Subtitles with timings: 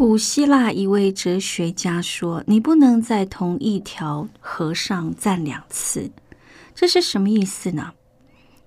[0.00, 6.10] 古希腊一位哲学家说：“你不能在同一条河上站两次。”
[6.74, 7.92] 这是什么意思呢？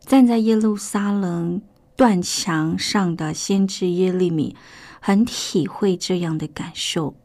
[0.06, 1.60] 站在耶路撒冷
[1.96, 4.56] 断墙上的先知耶利米
[5.02, 7.16] 很体会这样的感受。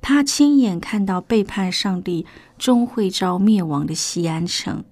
[0.00, 2.24] 他亲眼看到背叛上帝
[2.58, 4.84] 终会遭灭亡的西安城，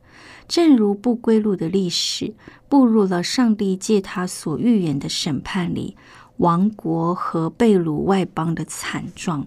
[0.48, 2.34] 正如不归路的历史
[2.68, 5.96] 步入了上帝借他所预言的审判里。
[6.38, 9.46] 王国和被掳外邦的惨状，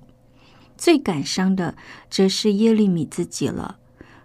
[0.77, 1.75] 最感伤的
[2.09, 3.77] 则是耶利米自己了。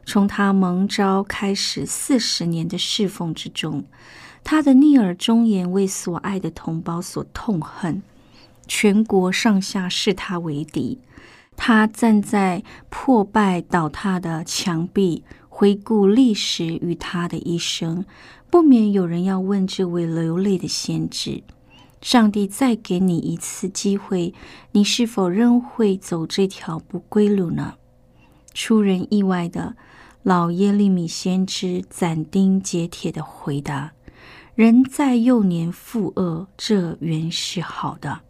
[0.07, 3.85] 从他蒙召开始四十年的侍奉之中，
[4.43, 8.03] 他的逆耳忠言为所爱的同胞所痛恨，
[8.67, 10.99] 全国上下视他为敌。
[11.57, 18.05] 他站在破败倒塌的墙壁，回顾历史与他的一生，
[18.51, 21.43] 不免有人要问这位流泪的先知。
[22.05, 24.35] 上帝再给你一次机会，
[24.73, 27.77] 你是否仍会走这条不归路呢？
[28.53, 29.75] 出人意外的，
[30.23, 33.95] 老耶利米先知斩钉截铁的回答
[34.55, 38.21] ：“人在幼年负恶，这原是好的，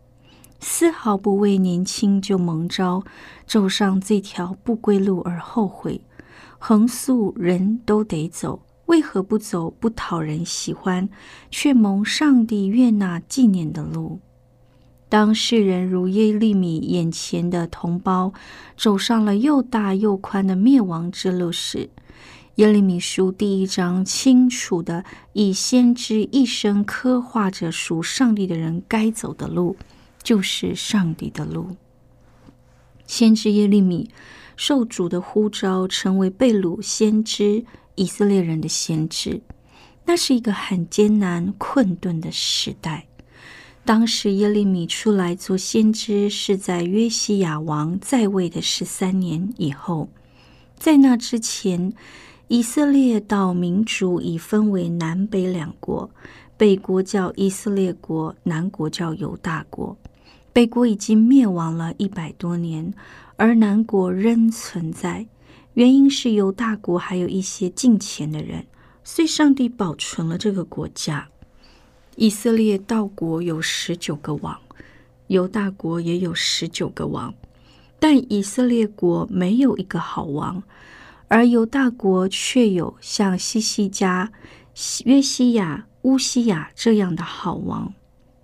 [0.61, 3.03] 丝毫不为年轻就蒙招
[3.45, 6.01] 走上这条不归路而后悔。
[6.61, 11.09] 横竖人都得走。”为何不走不讨人喜欢，
[11.51, 14.21] 却蒙上帝悦纳纪念的路？
[15.09, 18.33] 当世人如耶利米眼前的同胞
[18.77, 21.89] 走上了又大又宽的灭亡之路时，
[22.57, 29.77] 耶利米书第一章清楚的以先知一生刻画着属上帝的人该走的路，
[30.23, 31.77] 就是上帝的路。
[33.07, 34.11] 先知耶利米
[34.57, 37.65] 受主的呼召，成为被掳先知。
[37.95, 39.41] 以色列人的先知，
[40.05, 43.07] 那是一个很艰难困顿的时代。
[43.85, 50.09] 当时耶利米出来做先知，是在约西亚王在位的十三年以后。
[50.79, 51.93] 在那之前，
[52.49, 56.11] 以色列到民族已分为南北两国，
[56.57, 59.97] 北国叫以色列国，南国叫犹大国。
[60.53, 62.93] 北国已经灭亡了一百多年，
[63.37, 65.27] 而南国仍存在。
[65.75, 68.65] 原因是犹大国还有一些近前的人，
[69.03, 71.29] 所以上帝保存了这个国家。
[72.15, 74.57] 以色列道国有十九个王，
[75.27, 77.35] 犹大国也有十九个王，
[77.99, 80.63] 但以色列国没有一个好王，
[81.27, 84.31] 而犹大国却有像西西家、
[85.05, 87.93] 约西亚、乌西亚这样的好王，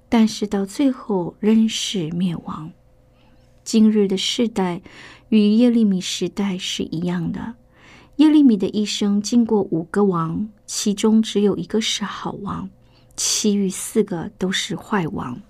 [0.08, 2.72] 但是到最后仍是灭亡。
[3.62, 4.82] 今日的世代。
[5.30, 7.54] 与耶利米时代是一样的。
[8.16, 12.68] 耶利米的一生经过五个王，其中只有一个是好王，
[13.16, 15.40] 其余四个都是坏王。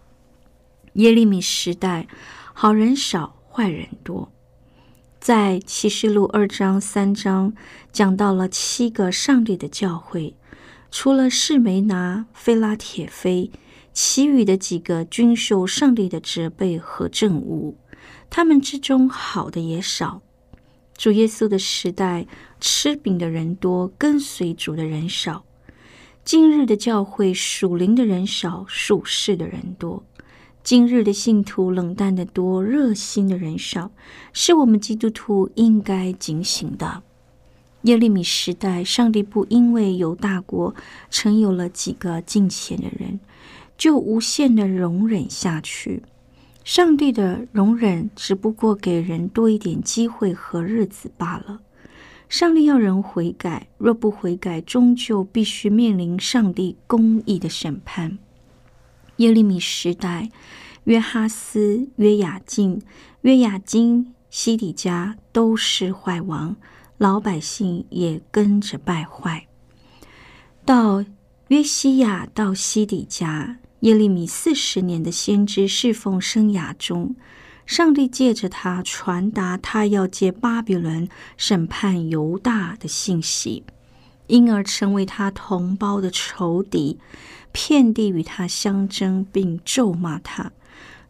[0.95, 2.07] 耶利米时代，
[2.53, 4.31] 好人少，坏人多。
[5.19, 7.53] 在启示录二章、三章
[7.93, 10.35] 讲到了七个上帝的教会，
[10.91, 13.51] 除了士梅拿、菲拉铁菲，
[13.93, 17.75] 其余的几个均受上帝的责备和憎恶。
[18.31, 20.23] 他们之中好的也少。
[20.97, 22.27] 主耶稣的时代，
[22.61, 25.45] 吃饼的人多，跟随主的人少。
[26.25, 30.03] 今日的教会，属灵的人少，属世的人多。
[30.63, 33.91] 今日的信徒冷淡的多，热心的人少，
[34.33, 37.03] 是我们基督徒应该警醒的。
[37.83, 40.75] 耶利米时代，上帝不因为有大国
[41.11, 43.19] 曾有了几个敬虔的人，
[43.79, 46.03] 就无限的容忍下去。
[46.73, 51.63] 上帝的容忍只不过给人多一点机会和日子罢了。
[52.29, 58.19] 上帝要人悔改，若不悔改，终究必须面临上帝公义的审判。
[59.17, 60.31] 耶利米时代，
[60.85, 62.81] 约哈斯、约雅敬、
[63.23, 66.55] 约雅金、西底家都是坏王，
[66.99, 69.49] 老百姓也跟着败坏。
[70.65, 71.05] 到
[71.49, 77.15] 约西亚到西底家，耶利米四十年的先知侍奉生涯中。
[77.67, 83.63] 上帝借着他传达他要借巴比伦审判犹大的信息，
[84.27, 86.99] 因而成为他同胞的仇敌，
[87.53, 90.51] 遍地与他相争，并咒骂他，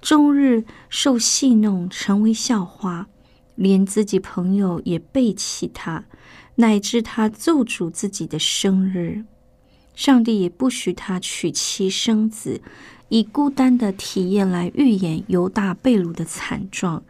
[0.03, 3.07] 终日受戏弄，成为笑话，
[3.55, 6.05] 连自己朋友也背弃他，
[6.57, 9.25] 乃至他咒诅自己的生日，
[10.00, 12.62] 上帝也不许他娶妻生子。
[13.11, 17.02] 以孤单的体验来预言犹大被掳的惨状，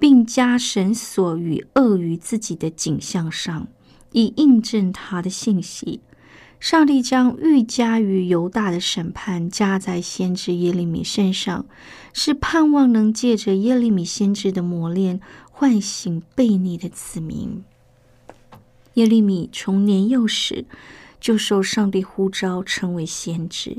[0.00, 3.68] 并加绳索与恶于自己的景象上，
[4.10, 6.00] 以印证他的信息。
[6.58, 11.66] 上帝将愈加于犹大的审判加在先知耶利米身上，
[12.12, 15.20] 是盼望能借着耶利米先知的磨练，
[15.52, 17.62] 唤醒悖逆的子民。
[18.94, 20.64] 耶利米从年幼时
[21.24, 23.74] 就受上帝呼召，成为先知。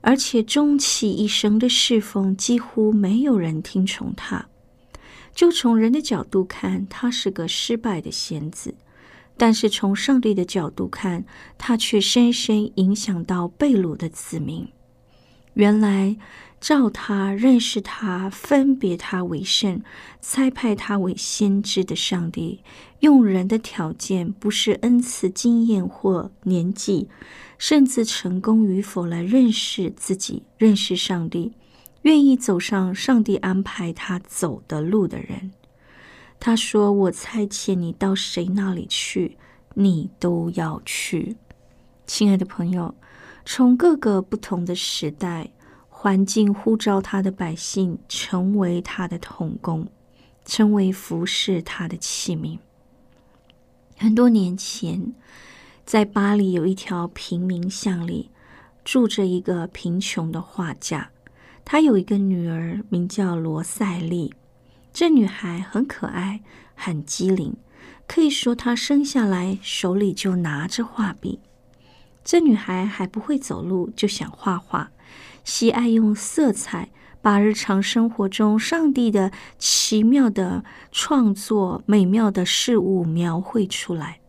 [0.00, 4.48] 而且终其一生的侍奉，几乎没有人听从他。
[5.32, 8.72] 就从人的角度看，他是个失败的先子；
[9.36, 11.24] 但是从上帝的角度看，
[11.56, 14.66] 他却深深影响到贝鲁的子民。
[15.54, 16.16] 原来。
[16.62, 19.82] 照他认识他，分别他为圣，
[20.20, 22.62] 差派他为先知的上帝，
[23.00, 27.08] 用人的条件，不是恩赐、经验或年纪，
[27.58, 31.52] 甚至成功与否来认识自己、认识上帝，
[32.02, 35.50] 愿意走上上帝安排他走的路的人。
[36.38, 39.36] 他说：“我差遣你到谁那里去，
[39.74, 41.34] 你都要去。”
[42.06, 42.94] 亲爱的朋友，
[43.44, 45.50] 从各个不同的时代。
[46.02, 49.86] 环境呼召他的百姓成为他的童工，
[50.44, 52.58] 成为服侍他的器皿。
[53.96, 55.14] 很多年前，
[55.86, 58.30] 在巴黎有一条平民巷里，
[58.84, 61.08] 住着一个贫穷的画家。
[61.64, 64.34] 他有一个女儿，名叫罗塞利。
[64.92, 66.40] 这女孩很可爱，
[66.74, 67.54] 很机灵，
[68.08, 71.38] 可以说她生下来手里就拿着画笔。
[72.24, 74.90] 这女孩还不会走路，就想画画。
[75.44, 76.90] 喜爱用色彩
[77.20, 84.20] 把日常生活中上帝的奇妙的创作、美妙的事物描绘出来。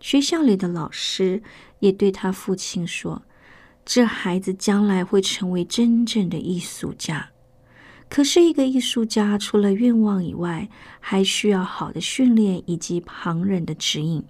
[0.00, 1.42] 学校里的老师
[1.78, 3.22] 也对他父亲说
[3.84, 7.30] ：“这孩子将来会成为真正的艺术家。”
[8.10, 10.68] 可是，一个艺术家除了愿望以外，
[11.00, 14.22] 还需要好的训练以及旁人的指引，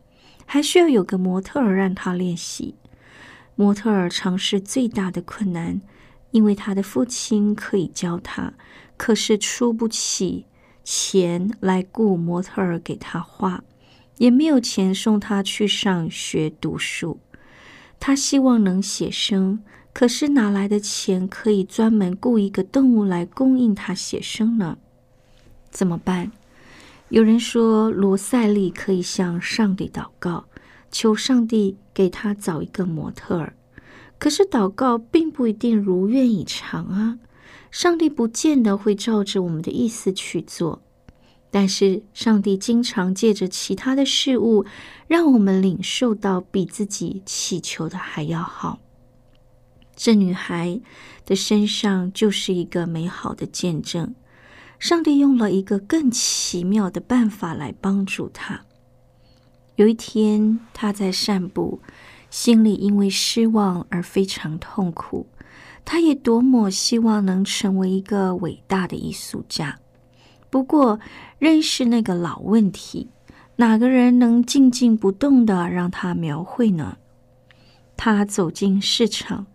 [0.46, 2.76] 还需要有个模特儿让他练习。
[3.56, 5.80] 模特儿尝试最大的困难。
[6.34, 8.54] 因为他的父亲可以教他，
[8.96, 10.46] 可是出不起
[10.82, 13.62] 钱来雇模特儿给他画，
[14.18, 17.20] 也没有钱送他去上学读书。
[18.00, 19.60] 他希望能写生，
[19.92, 24.78] 可是哪来的钱可以专门雇一个动物来供应他写生呢？
[25.70, 26.32] 怎么办？
[27.10, 30.46] 有人说罗塞利可以向上帝祷告，
[30.90, 33.54] 求上帝给他找一个模特儿。
[34.24, 37.18] 可是祷告并不一定如愿以偿啊！
[37.70, 40.80] 上帝不见得会照着我们的意思去做，
[41.50, 44.64] 但是上帝经常借着其他的事物，
[45.06, 48.78] 让我们领受到比自己祈求的还要好。
[49.94, 50.80] 这女孩
[51.26, 54.14] 的身上就是一个美好的见证。
[54.78, 58.64] 上帝用了一个更奇妙的办法来帮助她。
[59.76, 61.82] 有一天，她在散步。
[62.34, 65.28] 心里因为失望而非常痛苦，
[65.84, 69.78] 他也多么希望能成为一个伟大的艺术家。
[70.50, 70.98] 不过，
[71.38, 73.08] 认识那个老问题：
[73.54, 76.96] 哪个人能静静不动的让他描绘呢？
[77.96, 79.46] 他走进市场，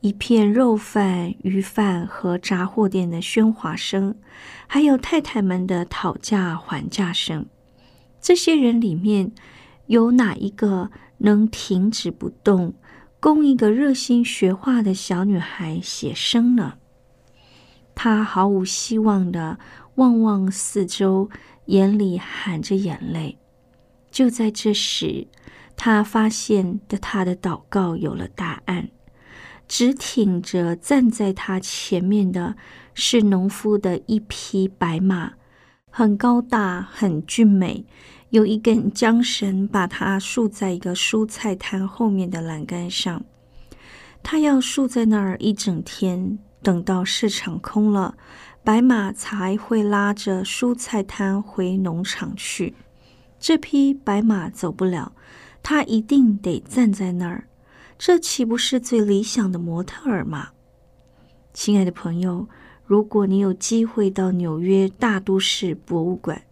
[0.00, 4.14] 一片肉贩、鱼贩和杂货店的喧哗声，
[4.66, 7.44] 还有太太们的讨价还价声。
[8.18, 9.30] 这些人里面
[9.88, 10.90] 有哪一个？
[11.24, 12.74] 能停止不动，
[13.18, 16.74] 供一个热心学画的小女孩写生呢？
[17.94, 19.58] 她毫无希望的
[19.94, 21.30] 望望四周，
[21.66, 23.38] 眼里含着眼泪。
[24.10, 25.26] 就在这时，
[25.74, 28.90] 她发现的她的祷告有了答案。
[29.66, 32.54] 直挺着站在她前面的
[32.92, 35.32] 是农夫的一匹白马，
[35.96, 37.86] 很高大，很俊美。
[38.30, 43.24] 有一根缰绳把它竖在一个蔬菜摊后面的栏杆上。
[44.20, 48.16] 它要竖在那儿一整天，等到市场空了，
[48.64, 52.74] 白马才会拉着蔬菜摊回农场去。
[53.38, 55.12] 这匹白马走不了，
[55.62, 57.46] 它一定得站在那儿。
[57.96, 60.48] 这岂不是最理想的模特儿吗？
[61.52, 62.48] 亲爱的朋友，
[62.86, 66.42] 如果你有机会到纽约大都市博物馆，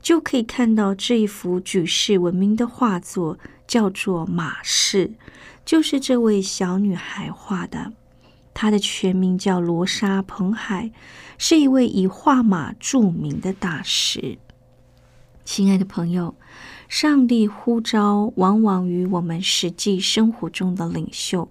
[0.00, 5.08] 就可以看到这一幅举世闻名的画作，叫做《马氏》。
[5.64, 7.92] 就是这位小女孩画的，
[8.54, 10.92] 她的全名叫罗莎·彭海，
[11.38, 14.38] 是一位以画马著名的大师。
[15.44, 16.34] 亲爱的朋友，
[16.88, 21.48] 上帝呼召往往与我们实际生活中的领袖，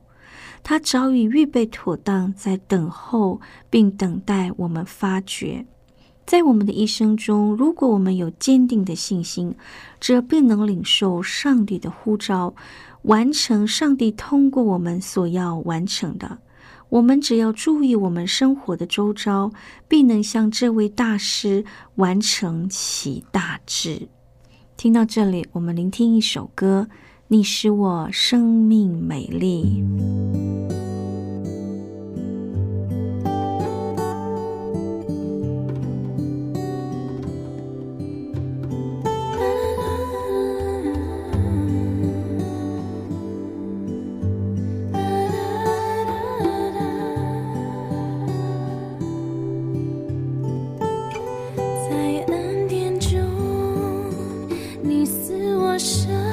[0.63, 5.65] 他早已预备妥当，在等候并等待我们发掘。
[6.25, 9.55] 在我们的一生中，如果我们有坚定的信心，
[9.99, 12.53] 则必能领受上帝的呼召。
[13.03, 16.37] 完成上帝通过我们所要完成的，
[16.89, 19.51] 我们只要注意我们生活的周遭，
[19.87, 21.63] 必能向这位大师
[21.95, 24.09] 完成其大志。
[24.75, 26.87] 听到这里，我们聆听一首歌：
[27.29, 29.83] 你使我生命美丽。
[55.00, 56.28] 你撕我伤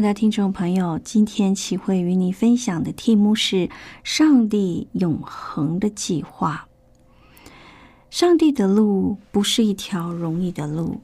[0.00, 3.68] 爱的听众朋友，今天启慧与你分享的题目是
[4.02, 6.68] “上帝永恒的计划”。
[8.08, 11.02] 上帝的路不是一条容易的路，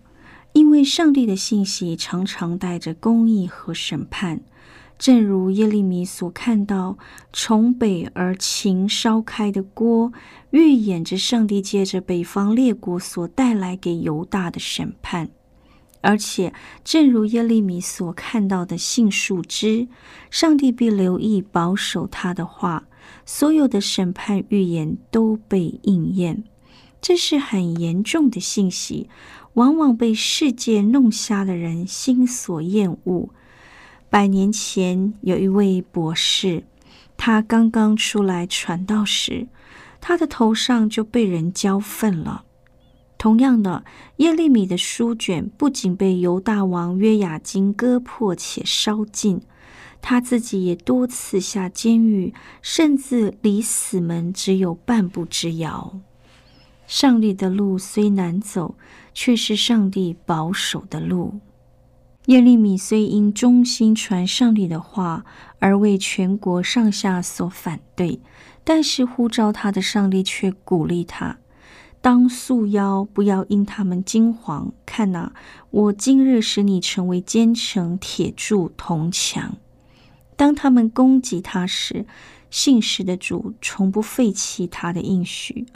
[0.54, 4.40] 因为上帝的信息常常带着公义和审判。
[4.98, 6.96] 正如耶利米所看到，
[7.34, 10.10] 从北而秦烧开的锅，
[10.52, 15.28] 预演着上帝借着北方列国所带来给犹大的审判。
[16.06, 19.88] 而且，正如耶利米所看到的杏树枝，
[20.30, 22.84] 上帝必留意保守他的话，
[23.25, 26.44] 所有的审判预言都被应验。
[27.00, 29.08] 这是很严重的信息，
[29.54, 33.30] 往往被世界弄瞎的人心所厌恶。
[34.08, 36.62] 百年前，有一位博士，
[37.16, 39.48] 他刚刚出来传道时，
[40.00, 42.44] 他的头上就被人浇粪了。
[43.18, 43.85] 同样的，
[44.16, 49.40] 耶利米的书卷不仅被犹大王约雅金割破且烧尽，
[50.02, 55.99] 他自己也多次下监狱，甚至离死门只有半步之遥。
[56.87, 58.76] 上帝的路虽难走，
[59.12, 61.40] 却是上帝保守的路。
[62.26, 65.25] 耶利米虽因忠心传上帝的话
[65.58, 68.21] 而为全国上下所反对，
[68.62, 71.38] 但是呼召他的上帝却鼓励他。
[72.06, 74.71] 当束腰，不要因他们惊惶。
[74.86, 75.32] 看哪，
[75.73, 79.56] 我今日使你成为坚城、铁柱、铜墙。
[80.36, 82.06] 当他们攻击他时，
[82.49, 85.66] 信实的主从不废弃他的应许。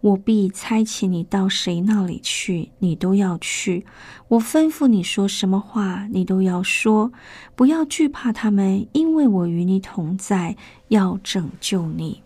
[0.00, 3.86] 我必差遣你到谁那里去，你都要去。
[4.26, 7.12] 我吩咐你说什么话，你都要说。
[7.54, 10.56] 不要惧怕他们，因为我与你同在，
[10.88, 12.22] 要拯救你。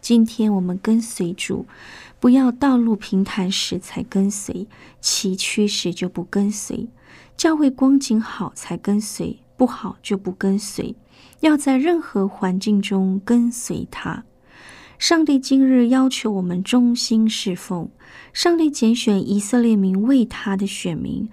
[0.00, 1.66] 今天我们跟随主。
[2.24, 4.66] 不要道路平坦时才跟随，
[4.98, 6.88] 崎岖时就不跟随；
[7.36, 10.96] 教会光景好才跟随，不好就不跟随。
[11.40, 14.24] 要在任何环境中跟随他。
[14.98, 17.90] 上帝今日要求我们忠心侍奉。
[18.32, 21.28] 上帝拣选以色列民为他的选民。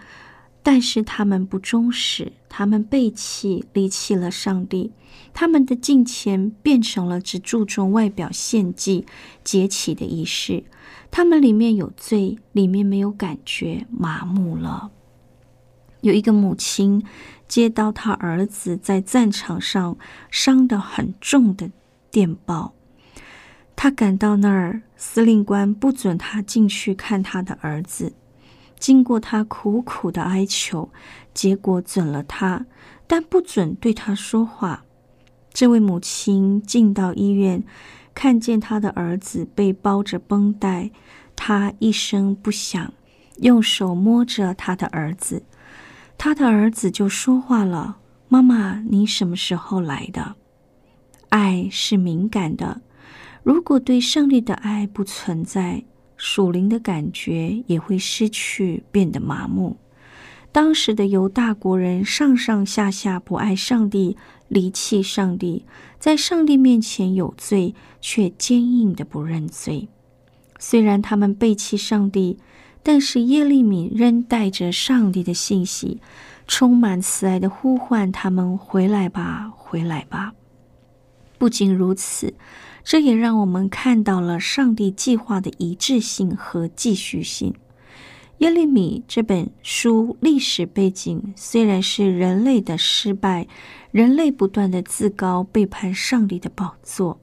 [0.63, 4.91] 但是他们不忠实，他们背弃、离弃了上帝，
[5.33, 9.05] 他们的敬虔变成了只注重外表献祭、
[9.43, 10.63] 节起的仪式。
[11.09, 14.91] 他们里面有罪，里面没有感觉，麻木了。
[16.01, 17.03] 有一个母亲
[17.47, 19.97] 接到他儿子在战场上
[20.29, 21.69] 伤得很重的
[22.09, 22.73] 电报，
[23.75, 28.13] 他赶到那儿，司令官不准他进去看他的儿子。
[28.81, 30.89] 经过他苦苦的哀求，
[31.35, 32.65] 结果准了他，
[33.05, 34.83] 但不准对他说话。
[35.53, 37.63] 这位母亲进到医院，
[38.15, 40.89] 看见他的儿子被包着绷带，
[41.35, 42.91] 他一声不响，
[43.37, 45.43] 用手摸着他的儿子，
[46.17, 50.35] 他的儿子就说话了：“妈妈，你什么时候来的？”
[51.29, 52.81] 爱是敏感的，
[53.43, 55.83] 如果对上帝的爱不存在。
[56.23, 59.77] 属灵的感觉也会失去，变得麻木。
[60.51, 64.15] 当时的犹大国人上上下下不爱上帝，
[64.47, 65.65] 离弃上帝，
[65.97, 69.87] 在上帝面前有罪，却坚硬的不认罪。
[70.59, 72.37] 虽然他们背弃上帝，
[72.83, 75.99] 但是耶利米仍带着上帝的信息，
[76.47, 80.33] 充满慈爱的呼唤他们回来吧，回来吧。
[81.39, 82.35] 不仅如此。
[82.83, 87.53] 这也让我们看到了上帝计划的一致性和继续性。
[88.39, 93.47] 耶利米这本书历史背景虽然是人类的失败，
[93.91, 97.19] 人类不断的自高背叛上帝的宝座，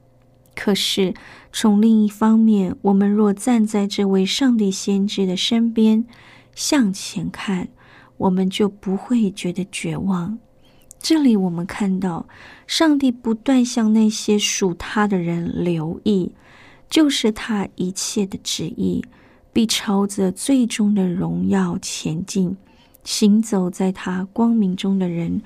[0.55, 1.13] 可是
[1.51, 6.05] 从另一方面，我们若站在这位上帝先知的身边
[6.55, 7.67] 向前看，
[8.15, 10.39] 我们就不会觉得绝望。
[10.99, 12.27] 这里我们看到，
[12.67, 16.33] 上帝不断向那些属他的人留意，
[16.89, 19.03] 就是他一切的旨意，
[19.53, 22.55] 必朝着最终的荣耀前进。
[23.05, 25.41] 行走在他光明中的人，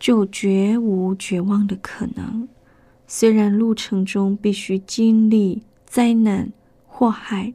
[0.00, 2.48] 就绝无绝望的可能。
[3.06, 6.50] 虽然路程中必须经历灾难
[6.86, 7.52] 祸害，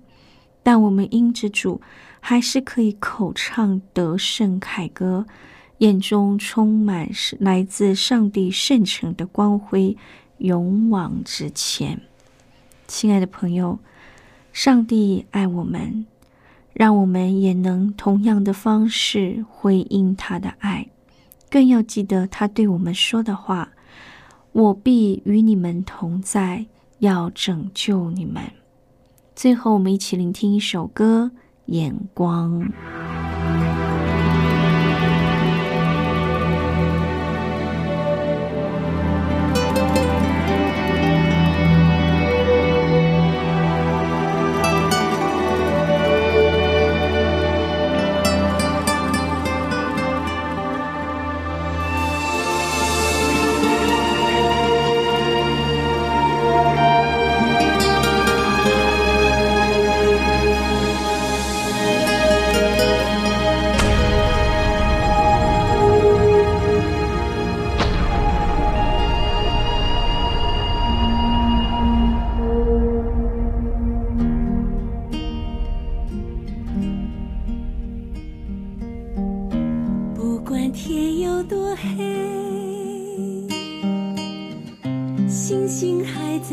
[0.62, 1.82] 但我们因着主，
[2.20, 5.26] 还是可以口唱得胜凯歌。
[5.80, 9.96] 眼中充满是来自上帝圣城的光辉，
[10.40, 12.02] 勇往直前。
[12.86, 13.80] 亲爱的朋友，
[14.52, 16.06] 上帝爱我们，
[16.74, 20.90] 让我们也能同样的方式回应他的爱。
[21.50, 23.72] 更要记得他对我们说的话
[24.52, 26.66] ：“我必与你们同在，
[26.98, 28.44] 要拯救你们。”
[29.34, 31.32] 最后，我们一起聆听一首歌，
[31.68, 32.62] 《眼光》。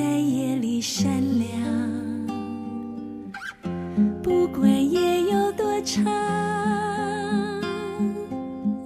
[0.07, 1.51] 在夜里闪亮
[4.23, 6.05] 不管夜有多长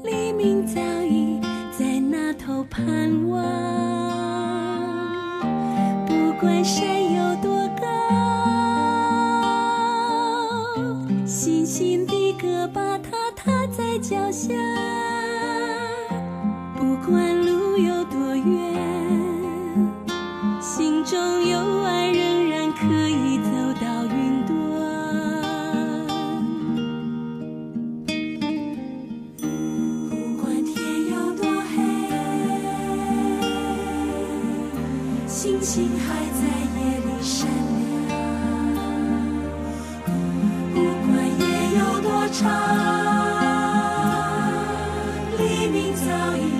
[0.02, 1.38] 黎明早已
[1.78, 3.38] 在那头盼望。
[6.06, 7.84] 不管山有多高
[11.26, 14.99] 星星的歌把它踏在脚下。
[45.72, 46.59] 你早已。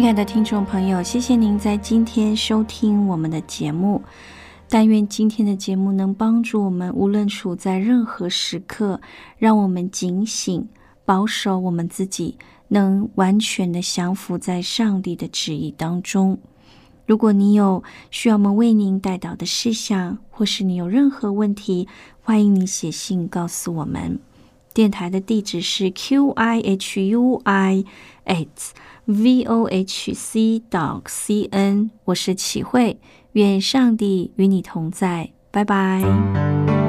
[0.00, 4.00] 亲爱的听众朋友，谢谢您在今天收听我们的节目。
[4.66, 8.98] 但愿今天的节目能帮助我们，无论处在任何时刻，
[9.36, 10.66] 让我们警醒、
[11.04, 16.38] 保守我们自己，能完全的降服在上帝的旨意当中。
[17.04, 21.86] 如果你有需要我们为您带导的事项，或是你有任何问题，
[22.22, 24.18] 欢迎你写信告诉我们。
[24.72, 27.84] 电台的地址是 Q I H U I
[28.24, 28.46] 8。
[29.04, 31.90] V o h c dot c n。
[32.04, 32.98] 我是齐慧，
[33.32, 36.79] 愿上帝与你同在，拜拜。